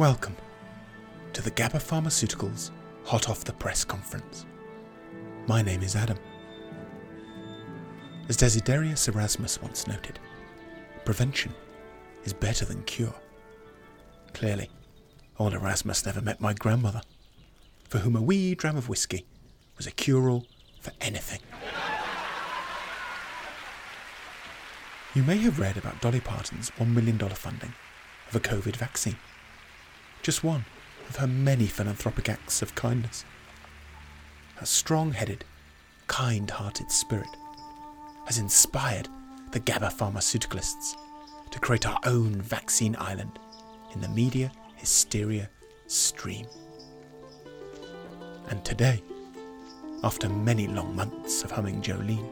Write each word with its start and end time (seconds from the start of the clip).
Welcome 0.00 0.36
to 1.34 1.42
the 1.42 1.50
GABA 1.50 1.76
Pharmaceuticals 1.76 2.70
Hot 3.04 3.28
Off 3.28 3.44
the 3.44 3.52
Press 3.52 3.84
Conference. 3.84 4.46
My 5.46 5.60
name 5.60 5.82
is 5.82 5.94
Adam. 5.94 6.16
As 8.26 8.38
Desiderius 8.38 9.08
Erasmus 9.08 9.60
once 9.60 9.86
noted, 9.86 10.18
prevention 11.04 11.52
is 12.24 12.32
better 12.32 12.64
than 12.64 12.82
cure. 12.84 13.12
Clearly, 14.32 14.70
old 15.38 15.52
Erasmus 15.52 16.06
never 16.06 16.22
met 16.22 16.40
my 16.40 16.54
grandmother, 16.54 17.02
for 17.86 17.98
whom 17.98 18.16
a 18.16 18.22
wee 18.22 18.54
dram 18.54 18.78
of 18.78 18.88
whisky 18.88 19.26
was 19.76 19.86
a 19.86 19.90
cure-all 19.90 20.46
for 20.80 20.92
anything. 21.02 21.40
You 25.14 25.24
may 25.24 25.36
have 25.36 25.58
read 25.58 25.76
about 25.76 26.00
Dolly 26.00 26.20
Parton's 26.20 26.70
$1 26.70 26.86
million 26.88 27.18
funding 27.18 27.74
of 28.30 28.36
a 28.36 28.40
COVID 28.40 28.76
vaccine. 28.76 29.16
Just 30.30 30.44
one 30.44 30.64
of 31.08 31.16
her 31.16 31.26
many 31.26 31.66
philanthropic 31.66 32.28
acts 32.28 32.62
of 32.62 32.76
kindness. 32.76 33.24
Her 34.54 34.64
strong 34.64 35.10
headed, 35.10 35.44
kind 36.06 36.48
hearted 36.48 36.88
spirit 36.92 37.26
has 38.26 38.38
inspired 38.38 39.08
the 39.50 39.58
GABA 39.58 39.88
pharmaceuticalists 39.88 40.94
to 41.50 41.58
create 41.58 41.84
our 41.84 41.98
own 42.04 42.40
vaccine 42.40 42.94
island 43.00 43.40
in 43.92 44.00
the 44.00 44.08
media 44.08 44.52
hysteria 44.76 45.50
stream. 45.88 46.46
And 48.50 48.64
today, 48.64 49.02
after 50.04 50.28
many 50.28 50.68
long 50.68 50.94
months 50.94 51.42
of 51.42 51.50
humming 51.50 51.82
Jolene, 51.82 52.30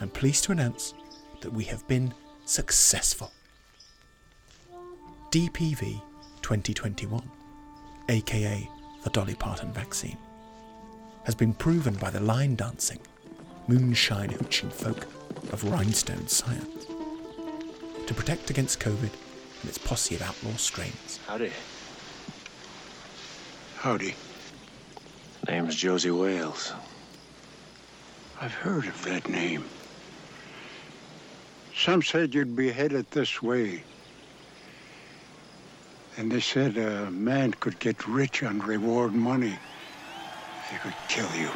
I'm 0.00 0.08
pleased 0.08 0.44
to 0.44 0.52
announce 0.52 0.94
that 1.42 1.52
we 1.52 1.64
have 1.64 1.86
been 1.88 2.14
successful. 2.46 3.34
DPV 5.30 6.00
2021, 6.46 7.28
aka 8.08 8.70
the 9.02 9.10
Dolly 9.10 9.34
Parton 9.34 9.72
vaccine, 9.72 10.16
has 11.24 11.34
been 11.34 11.52
proven 11.52 11.94
by 11.94 12.08
the 12.08 12.20
line 12.20 12.54
dancing, 12.54 13.00
moonshine 13.66 14.28
hooching 14.28 14.70
folk 14.70 15.08
of 15.52 15.64
rhinestone 15.64 16.28
science 16.28 16.86
to 18.06 18.14
protect 18.14 18.48
against 18.50 18.78
COVID 18.78 19.10
and 19.10 19.68
its 19.68 19.76
posse 19.76 20.14
of 20.14 20.22
outlaw 20.22 20.52
strains. 20.52 21.18
Howdy. 21.26 21.50
Howdy. 23.78 24.14
Name's 25.48 25.74
Josey 25.74 26.12
Wales. 26.12 26.72
I've 28.40 28.54
heard 28.54 28.86
of 28.86 29.04
that 29.04 29.28
name. 29.28 29.64
Some 31.74 32.04
said 32.04 32.36
you'd 32.36 32.54
be 32.54 32.70
headed 32.70 33.10
this 33.10 33.42
way. 33.42 33.82
And 36.18 36.32
they 36.32 36.40
said 36.40 36.78
a 36.78 37.10
man 37.10 37.52
could 37.52 37.78
get 37.78 38.08
rich 38.08 38.42
on 38.42 38.58
reward 38.60 39.12
money. 39.12 39.58
He 40.70 40.78
could 40.78 40.94
kill 41.08 41.28
you. 41.38 41.50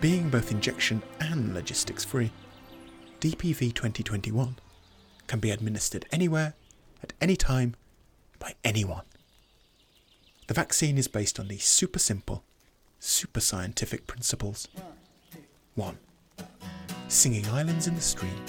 Being 0.00 0.28
both 0.28 0.52
injection 0.52 1.02
and 1.20 1.54
logistics 1.54 2.04
free, 2.04 2.30
DPV 3.20 3.74
2021 3.74 4.56
can 5.26 5.40
be 5.40 5.50
administered 5.50 6.06
anywhere, 6.12 6.54
at 7.02 7.12
any 7.20 7.34
time, 7.34 7.74
by 8.38 8.54
anyone. 8.62 9.02
The 10.46 10.54
vaccine 10.54 10.98
is 10.98 11.08
based 11.08 11.40
on 11.40 11.48
these 11.48 11.64
super 11.64 11.98
simple, 11.98 12.44
super 13.00 13.40
scientific 13.40 14.06
principles. 14.06 14.68
1. 15.74 15.98
Singing 17.08 17.46
islands 17.50 17.86
in 17.86 17.94
the 17.94 18.00
stream 18.00 18.44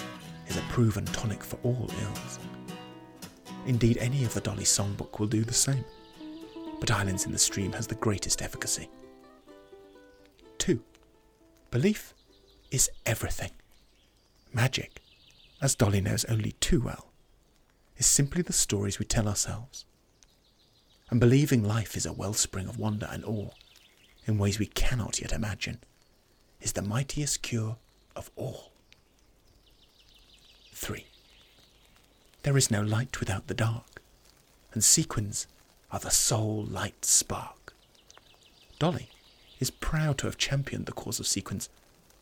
is 0.48 0.58
a 0.58 0.62
proven 0.62 1.06
tonic 1.06 1.44
for 1.44 1.60
all 1.62 1.90
ills. 2.02 2.40
Indeed, 3.68 3.98
any 4.00 4.24
of 4.24 4.34
the 4.34 4.42
Dolly 4.42 4.64
songbook 4.64 5.20
will 5.20 5.28
do 5.28 5.44
the 5.44 5.54
same, 5.54 5.86
but 6.80 6.90
Islands 6.90 7.26
in 7.26 7.32
the 7.32 7.38
Stream 7.38 7.72
has 7.74 7.86
the 7.86 7.96
greatest 7.96 8.42
efficacy. 8.42 8.90
2. 10.58 10.82
Belief 11.70 12.16
is 12.72 12.90
everything. 13.06 13.52
Magic, 14.54 15.02
as 15.62 15.76
Dolly 15.76 16.02
knows 16.02 16.26
only 16.26 16.54
too 16.54 16.82
well, 16.82 17.12
is 17.98 18.08
simply 18.08 18.42
the 18.42 18.54
stories 18.54 18.98
we 18.98 19.06
tell 19.06 19.28
ourselves. 19.28 19.86
And 21.12 21.20
believing 21.20 21.64
life 21.64 21.96
is 21.96 22.06
a 22.06 22.14
wellspring 22.14 22.68
of 22.68 22.80
wonder 22.80 23.08
and 23.12 23.24
awe 23.24 23.52
in 24.26 24.40
ways 24.40 24.58
we 24.58 24.66
cannot 24.66 25.22
yet 25.22 25.32
imagine 25.32 25.80
is 26.60 26.74
the 26.74 26.82
mightiest 26.82 27.44
cure 27.44 27.78
of 28.18 28.32
all. 28.36 28.72
3. 30.74 31.06
There 32.44 32.58
is 32.58 32.72
no 32.72 32.82
light 32.82 33.20
without 33.20 33.48
the 33.48 33.54
dark, 33.54 34.02
and 34.74 34.84
sequins 34.84 35.48
are 35.92 36.00
the 36.00 36.10
sole 36.10 36.66
light 36.66 37.06
spark. 37.06 37.74
Dolly 38.80 39.10
is 39.60 39.72
proud 39.72 40.18
to 40.20 40.28
have 40.28 40.38
championed 40.38 40.86
the 40.86 40.92
cause 40.92 41.20
of 41.20 41.28
sequins 41.28 41.70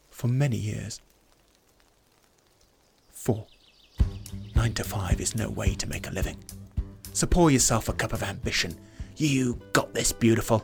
for 0.10 0.28
many 0.28 0.58
years. 0.58 1.02
4. 3.12 3.46
9 4.56 4.74
to 4.74 4.84
5 4.84 5.20
is 5.20 5.36
no 5.36 5.50
way 5.50 5.76
to 5.76 5.88
make 5.88 6.08
a 6.08 6.12
living. 6.12 6.38
So 7.14 7.28
pour 7.28 7.52
yourself 7.52 7.90
a 7.90 7.94
cup 7.94 8.14
of 8.14 8.24
ambition. 8.24 8.76
You 9.18 9.60
got 9.74 9.94
this, 9.94 10.12
beautiful. 10.12 10.64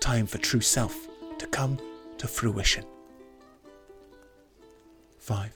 Time 0.00 0.26
for 0.26 0.38
true 0.38 0.60
self 0.60 1.08
to 1.38 1.46
come 1.46 1.78
to 2.18 2.28
fruition. 2.28 2.84
5. 5.24 5.54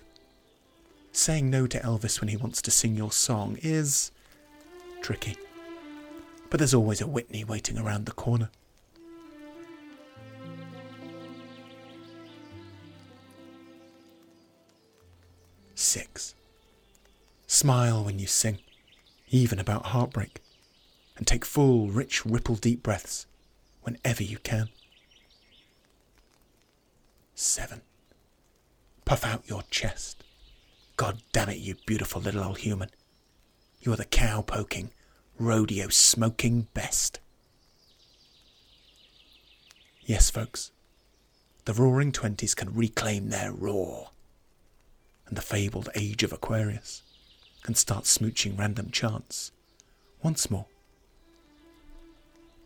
Saying 1.12 1.50
no 1.50 1.66
to 1.66 1.78
Elvis 1.80 2.22
when 2.22 2.28
he 2.28 2.38
wants 2.38 2.62
to 2.62 2.70
sing 2.70 2.96
your 2.96 3.12
song 3.12 3.58
is 3.60 4.10
tricky. 5.02 5.36
But 6.48 6.56
there's 6.56 6.72
always 6.72 7.02
a 7.02 7.06
Whitney 7.06 7.44
waiting 7.44 7.76
around 7.76 8.06
the 8.06 8.12
corner. 8.12 8.48
Six. 15.74 16.34
Smile 17.46 18.02
when 18.04 18.18
you 18.18 18.26
sing, 18.26 18.60
even 19.28 19.58
about 19.58 19.86
heartbreak, 19.86 20.40
and 21.18 21.26
take 21.26 21.44
full, 21.44 21.88
rich, 21.88 22.24
ripple 22.24 22.56
deep 22.56 22.82
breaths 22.82 23.26
whenever 23.82 24.22
you 24.22 24.38
can. 24.38 24.70
Seven. 27.34 27.82
Puff 29.08 29.24
out 29.24 29.48
your 29.48 29.62
chest. 29.70 30.22
God 30.98 31.22
damn 31.32 31.48
it, 31.48 31.56
you 31.56 31.76
beautiful 31.86 32.20
little 32.20 32.44
old 32.44 32.58
human. 32.58 32.90
You 33.80 33.94
are 33.94 33.96
the 33.96 34.04
cow 34.04 34.42
poking, 34.42 34.90
rodeo 35.38 35.88
smoking 35.88 36.68
best. 36.74 37.18
Yes, 40.02 40.28
folks, 40.28 40.72
the 41.64 41.72
roaring 41.72 42.12
twenties 42.12 42.54
can 42.54 42.74
reclaim 42.74 43.30
their 43.30 43.50
roar 43.50 44.10
and 45.26 45.38
the 45.38 45.42
fabled 45.42 45.88
age 45.94 46.22
of 46.22 46.34
Aquarius 46.34 47.02
can 47.62 47.74
start 47.74 48.04
smooching 48.04 48.58
random 48.58 48.90
chants 48.90 49.52
once 50.22 50.50
more. 50.50 50.66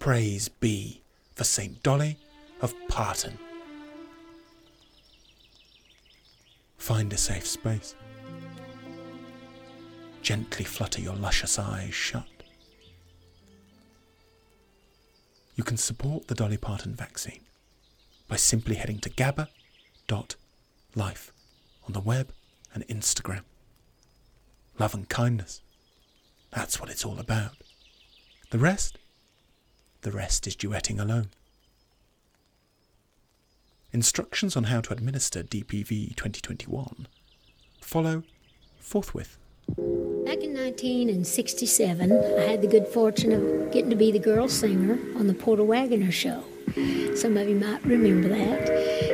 Praise 0.01 0.49
be 0.49 1.03
for 1.37 1.45
St. 1.45 1.81
Dolly 1.85 2.19
of 2.61 2.75
Parton. 2.89 3.39
Find 6.83 7.13
a 7.13 7.17
safe 7.17 7.47
space. 7.47 7.95
Gently 10.21 10.65
flutter 10.65 11.01
your 11.01 11.15
luscious 11.15 11.57
eyes 11.57 11.95
shut. 11.95 12.27
You 15.55 15.63
can 15.63 15.77
support 15.77 16.27
the 16.27 16.35
Dolly 16.35 16.57
Parton 16.57 16.97
vaccine 16.97 17.43
by 18.27 18.35
simply 18.35 18.75
heading 18.75 18.99
to 18.99 19.11
gabba.life 19.11 19.47
on 21.87 21.93
the 21.93 22.01
web 22.01 22.33
and 22.75 22.85
Instagram. 22.89 23.45
Love 24.77 24.95
and 24.95 25.09
kindness. 25.09 25.61
That's 26.51 26.81
what 26.81 26.91
it's 26.91 27.05
all 27.05 27.21
about. 27.21 27.53
The 28.51 28.59
rest? 28.59 28.99
The 30.01 30.11
rest 30.11 30.49
is 30.49 30.57
duetting 30.57 30.99
alone. 30.99 31.29
Instructions 33.95 34.57
on 34.57 34.65
how 34.65 34.81
to 34.81 34.95
administer 34.95 35.43
DPV 35.43 36.17
2021 36.17 37.09
follow 37.83 38.23
forthwith. 38.79 39.37
Back 39.69 40.41
in 40.41 40.55
1967, 40.55 42.11
I 42.11 42.41
had 42.41 42.63
the 42.63 42.69
good 42.69 42.89
fortune 42.89 43.33
of 43.33 43.71
getting 43.71 43.91
to 43.91 43.97
be 43.97 44.11
the 44.11 44.19
girl 44.19 44.49
singer 44.49 44.99
on 45.19 45.27
the 45.27 45.35
Porter 45.35 45.63
Wagoner 45.63 46.11
show. 46.11 46.43
Some 47.15 47.37
of 47.37 47.47
you 47.47 47.57
might 47.57 47.85
remember 47.85 48.29
that. 48.29 48.71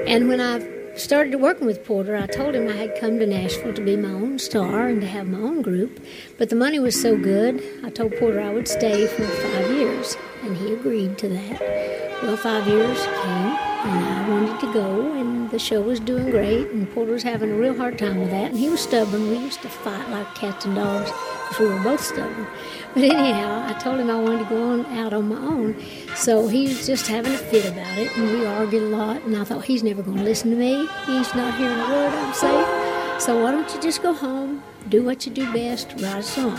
And 0.07 0.29
when 0.29 0.41
I 0.41 0.95
started 0.97 1.37
working 1.39 1.67
with 1.67 1.85
Porter, 1.85 2.15
I 2.15 2.29
told 2.29 2.55
him 2.55 2.69
I 2.69 2.77
had 2.77 3.01
come 3.01 3.19
to 3.19 3.27
Nashville 3.27 3.75
to 3.75 3.85
be 3.85 3.97
my 3.97 4.11
own 4.13 4.39
star 4.39 4.87
and 4.87 5.01
to 5.01 5.09
have 5.09 5.27
my 5.27 5.39
own 5.39 5.61
group. 5.61 6.01
But 6.39 6.51
the 6.51 6.57
money 6.57 6.79
was 6.79 7.01
so 7.01 7.17
good, 7.17 7.61
I 7.85 7.91
told 7.91 8.17
Porter 8.17 8.41
I 8.41 8.51
would 8.51 8.69
stay 8.69 9.09
for 9.09 9.25
five 9.25 9.71
years, 9.73 10.17
and 10.43 10.57
he 10.57 10.73
agreed 10.73 11.19
to 11.19 11.29
that. 11.29 11.61
Well, 12.23 12.37
five 12.37 12.67
years 12.67 12.99
came, 13.05 13.57
And 13.85 14.05
I 14.05 14.29
wanted 14.29 14.61
to 14.61 14.73
go, 14.73 15.13
and 15.13 15.51
the 15.51 15.59
show 15.59 15.81
was 15.81 16.01
doing 16.01 16.31
great, 16.31 16.69
and 16.69 16.91
Porter 16.93 17.13
was 17.13 17.23
having 17.23 17.53
a 17.53 17.55
real 17.55 17.77
hard 17.77 17.97
time 17.99 18.19
with 18.19 18.31
that, 18.31 18.51
and 18.51 18.59
he 18.59 18.69
was 18.69 18.81
stubborn. 18.81 19.31
We 19.31 19.39
used 19.39 19.63
to 19.63 19.69
fight 19.69 20.09
like 20.11 20.35
cats 20.35 20.65
and 20.65 20.75
dogs 20.75 21.11
because 21.49 21.59
we 21.61 21.67
were 21.67 21.83
both 21.83 22.01
stubborn. 22.03 22.47
But 22.95 23.05
anyhow, 23.05 23.65
I 23.67 23.73
told 23.75 24.01
him 24.01 24.11
I 24.11 24.21
wanted 24.21 24.41
to 24.41 24.55
go 24.55 24.71
on 24.73 24.87
out 24.99 25.13
on 25.13 25.29
my 25.29 25.37
own. 25.37 25.81
So 26.17 26.49
he 26.49 26.65
was 26.65 26.87
just 26.87 27.07
having 27.07 27.33
a 27.33 27.39
fit 27.39 27.67
about 27.67 27.99
it, 27.99 28.17
and 28.17 28.31
we 28.33 28.45
argued 28.45 28.83
a 28.83 28.87
lot. 28.87 29.23
And 29.23 29.37
I 29.37 29.45
thought, 29.45 29.65
he's 29.65 29.85
never 29.85 30.03
going 30.03 30.19
to 30.19 30.25
listen 30.25 30.51
to 30.51 30.57
me. 30.57 30.89
He's 31.07 31.33
not 31.35 31.57
hearing 31.57 31.79
a 31.79 31.89
word 31.89 32.13
I'm 32.13 32.35
saying. 32.35 33.21
So 33.21 33.43
why 33.43 33.53
don't 33.53 33.73
you 33.75 33.81
just 33.81 34.03
go 34.03 34.13
home, 34.13 34.63
do 34.89 35.03
what 35.03 35.27
you 35.27 35.33
do 35.33 35.53
best, 35.53 35.93
write 35.99 36.19
a 36.19 36.23
song. 36.23 36.59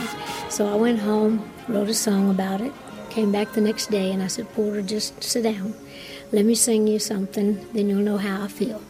So 0.49 0.71
I 0.71 0.75
went 0.75 0.99
home, 0.99 1.49
wrote 1.67 1.89
a 1.89 1.93
song 1.93 2.29
about 2.29 2.59
it, 2.61 2.73
came 3.09 3.31
back 3.31 3.53
the 3.53 3.61
next 3.61 3.87
day, 3.91 4.11
and 4.11 4.21
I 4.21 4.27
said, 4.27 4.51
Porter, 4.53 4.81
just 4.81 5.21
sit 5.23 5.43
down. 5.43 5.73
Let 6.31 6.45
me 6.45 6.55
sing 6.55 6.87
you 6.87 6.99
something, 6.99 7.65
then 7.73 7.89
you'll 7.89 7.99
know 7.99 8.17
how 8.17 8.43
I 8.43 8.47
feel. 8.47 8.81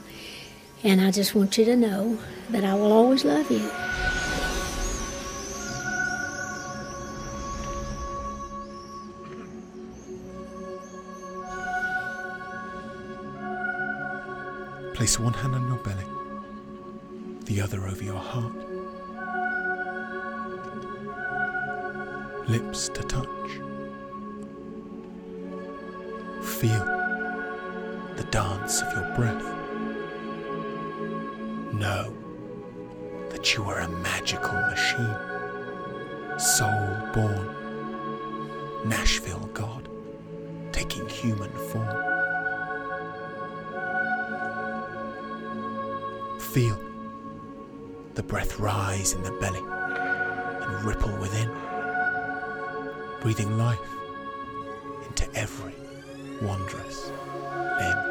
And 0.83 1.01
I 1.01 1.11
just 1.11 1.35
want 1.35 1.57
you 1.57 1.65
to 1.65 1.75
know 1.75 2.17
that 2.49 2.63
I 2.63 2.73
will 2.73 2.91
always 2.91 3.25
love 3.25 3.49
you. 3.51 3.69
Place 14.95 15.17
one 15.17 15.33
hand 15.33 15.55
on 15.55 15.65
your 15.67 15.77
belly, 15.77 16.03
the 17.45 17.61
other 17.61 17.87
over 17.87 18.03
your 18.03 18.19
heart. 18.19 18.53
Lips 22.49 22.89
to 22.89 23.03
touch. 23.03 23.68
Feel 26.59 26.83
the 28.17 28.27
dance 28.31 28.81
of 28.81 28.91
your 28.91 29.15
breath. 29.15 29.45
Know 31.73 32.13
that 33.29 33.55
you 33.55 33.63
are 33.63 33.79
a 33.79 33.87
magical 33.87 34.59
machine, 34.63 35.15
soul 36.37 36.97
born, 37.13 37.55
Nashville 38.89 39.49
God, 39.53 39.87
taking 40.73 41.07
human 41.07 41.49
form. 41.69 41.87
Feel 46.41 46.77
the 48.15 48.23
breath 48.23 48.59
rise 48.59 49.13
in 49.13 49.23
the 49.23 49.31
belly 49.39 49.61
and 49.61 50.83
ripple 50.83 51.15
within, 51.19 51.49
breathing 53.21 53.57
life 53.57 53.79
into 55.07 55.25
every 55.35 55.73
wondrous 56.41 57.11
limb. 57.79 58.09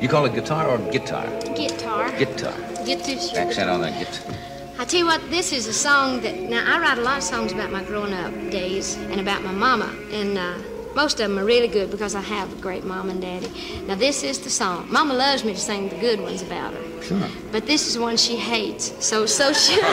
You 0.00 0.08
call 0.08 0.26
it 0.26 0.34
guitar 0.34 0.68
or 0.68 0.78
guitar? 0.92 1.26
Guitar. 1.56 2.12
Guitar. 2.18 2.54
Get 2.84 3.02
this. 3.04 3.34
Accent 3.34 3.70
on 3.70 3.80
that 3.80 3.98
guitar. 3.98 4.34
I 4.78 4.84
tell 4.84 5.00
you 5.00 5.06
what, 5.06 5.30
this 5.30 5.52
is 5.52 5.66
a 5.66 5.72
song 5.72 6.20
that 6.20 6.38
now 6.38 6.62
I 6.66 6.78
write 6.78 6.98
a 6.98 7.00
lot 7.00 7.16
of 7.16 7.24
songs 7.24 7.50
about 7.50 7.72
my 7.72 7.82
growing 7.82 8.12
up 8.12 8.32
days 8.50 8.94
and 8.96 9.18
about 9.18 9.42
my 9.42 9.52
mama, 9.52 9.90
and 10.12 10.36
uh, 10.36 10.58
most 10.96 11.20
of 11.20 11.28
them 11.28 11.38
are 11.38 11.44
really 11.44 11.68
good 11.68 11.90
because 11.90 12.14
I 12.14 12.22
have 12.22 12.50
a 12.58 12.60
great 12.60 12.82
mom 12.82 13.10
and 13.10 13.20
daddy. 13.20 13.50
Now 13.86 13.96
this 13.96 14.22
is 14.22 14.38
the 14.38 14.48
song. 14.48 14.90
Mama 14.90 15.12
loves 15.12 15.44
me 15.44 15.52
to 15.52 15.60
sing 15.60 15.90
the 15.90 15.96
good 15.96 16.18
ones 16.20 16.40
about 16.40 16.72
her. 16.72 17.02
Sure. 17.02 17.28
But 17.52 17.66
this 17.66 17.86
is 17.86 17.98
one 17.98 18.16
she 18.16 18.36
hates. 18.36 18.94
So 19.04 19.26
so 19.26 19.52
she. 19.52 19.78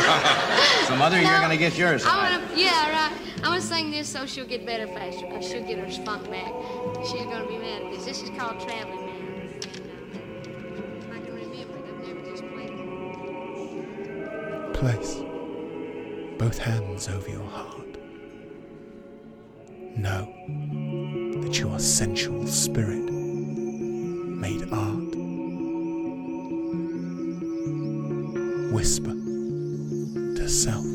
So, 0.88 0.96
Mother, 0.98 1.20
you're 1.22 1.40
going 1.40 1.50
to 1.50 1.58
get 1.58 1.78
yours. 1.78 2.04
I 2.06 2.18
wanna, 2.18 2.42
yeah, 2.56 2.92
right. 2.92 3.12
I'm 3.38 3.44
gonna 3.52 3.62
sing 3.62 3.90
this 3.90 4.10
so 4.10 4.26
she'll 4.26 4.46
get 4.46 4.66
better 4.66 4.86
faster, 4.88 5.26
because 5.26 5.48
she'll 5.50 5.64
get 5.66 5.80
her 5.80 5.90
spunk 5.90 6.30
back. 6.30 6.52
She's 7.10 7.24
gonna 7.24 7.48
be 7.48 7.58
mad 7.58 7.84
at 7.84 7.92
this. 7.92 8.04
This 8.06 8.22
is 8.22 8.30
called 8.38 8.60
Traveling 8.60 9.06
Man. 9.06 9.34
And, 9.34 9.66
uh, 11.10 11.16
I 11.16 11.20
can 11.20 11.34
remember 11.36 11.78
it. 11.78 11.86
I've 11.88 12.08
never 12.08 12.22
just 12.30 12.44
played 12.54 12.70
it. 12.70 14.74
Place 14.74 15.22
both 16.38 16.58
hands 16.58 17.08
over 17.08 17.30
your 17.30 17.46
heart. 17.46 17.98
Know 19.96 20.28
that 21.44 21.60
you 21.60 21.70
are 21.70 21.80
sensual 21.80 22.48
spirit 22.48 23.12
made 23.12 24.64
art. 24.72 25.14
Whisper 28.72 29.12
to 30.38 30.48
self. 30.48 30.86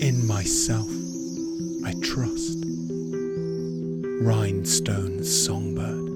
In 0.00 0.26
myself 0.26 0.88
I 1.84 1.92
trust. 2.02 2.64
Rhinestone 4.22 5.22
songbird, 5.22 6.08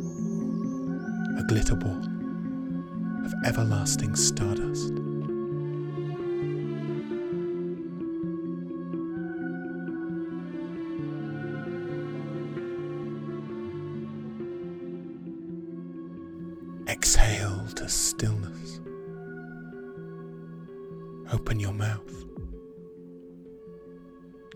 a 1.38 1.42
glitter 1.48 1.76
ball 1.76 2.02
of 3.26 3.34
everlasting 3.44 4.16
stardust. 4.16 5.09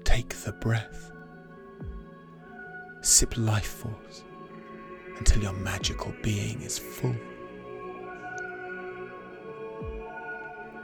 Take 0.05 0.35
the 0.37 0.53
breath. 0.53 1.11
Sip 3.01 3.37
life 3.37 3.67
force 3.67 4.25
until 5.19 5.43
your 5.43 5.53
magical 5.53 6.15
being 6.23 6.63
is 6.63 6.79
full. 6.79 7.15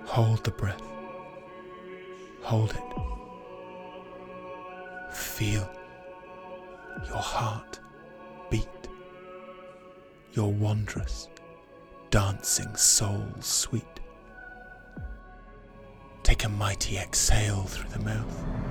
Hold 0.05 0.43
the 0.45 0.51
breath. 0.51 0.83
Hold 2.43 2.73
it. 2.73 2.83
Feel 5.15 5.71
your 7.07 7.17
heart 7.17 7.79
beat. 8.51 8.67
Your 10.33 10.53
wondrous, 10.53 11.29
dancing 12.11 12.75
soul 12.77 13.25
sweet. 13.41 13.85
Take 16.23 16.45
a 16.45 16.49
mighty 16.49 16.97
exhale 16.99 17.63
through 17.63 17.91
the 17.91 18.05
mouth. 18.05 18.70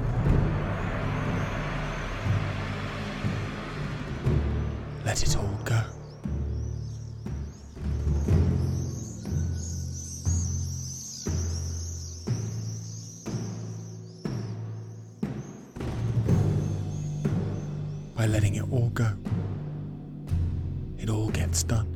Let 5.09 5.23
it 5.23 5.35
all 5.37 5.59
go. 5.65 5.81
By 18.15 18.27
letting 18.27 18.53
it 18.53 18.61
all 18.71 18.91
go, 18.93 19.07
it 20.99 21.09
all 21.09 21.29
gets 21.29 21.63
done. 21.63 21.87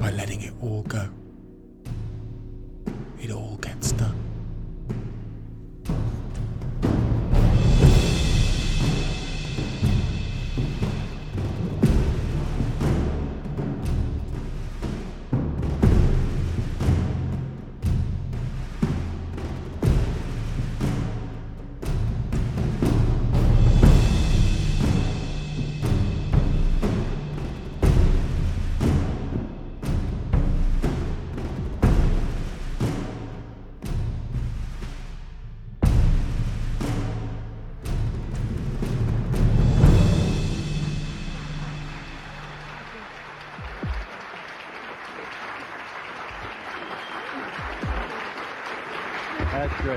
By 0.00 0.10
letting 0.10 0.40
it 0.42 0.52
all 0.60 0.82
go, 0.82 1.08
it 3.20 3.30
all 3.30 3.56
gets 3.58 3.92
done. 3.92 4.25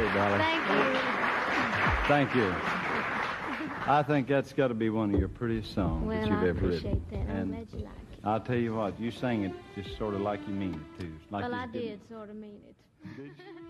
Great, 0.02 0.14
darling. 0.14 0.40
Thank 2.08 2.36
you. 2.36 2.36
Thank 2.36 2.36
you. 2.36 2.56
I 3.88 4.04
think 4.04 4.28
that's 4.28 4.54
got 4.54 4.68
to 4.70 4.74
be 4.74 4.90
one 4.90 5.14
of 5.14 5.20
your 5.20 5.30
prettiest 5.30 5.74
songs 5.74 6.06
Well, 6.08 6.20
that 6.22 6.30
you've 6.30 6.40
I 6.44 6.48
ever 6.50 6.66
appreciate 6.66 6.84
written. 6.94 7.06
that. 7.12 7.20
I'm 7.20 7.38
And 7.38 7.52
glad 7.52 7.68
you 7.74 7.80
like 7.86 7.94
it. 8.14 8.20
I'll 8.24 8.40
tell 8.40 8.56
you 8.58 8.76
what, 8.76 9.00
you 9.00 9.12
sang 9.12 9.44
it 9.46 9.52
just 9.76 9.98
sort 9.98 10.14
of 10.14 10.22
like 10.22 10.40
you 10.48 10.54
mean 10.54 10.74
it, 10.74 11.02
too. 11.02 11.12
Like 11.32 11.44
well, 11.44 11.54
I 11.56 11.66
did 11.68 12.00
sort 12.10 12.30
of 12.30 12.36
mean 12.36 12.60
it. 12.68 12.76
Did 13.18 13.26
you? 13.26 13.32